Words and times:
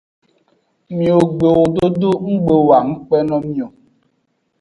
Miwo 0.97 1.21
gbewo 1.33 1.63
dodo 1.75 2.11
nggbe 2.29 2.55
wo 2.67 2.77
ngukpe 2.85 3.17
no 3.27 3.37
mi 3.45 3.57
o. 3.65 3.67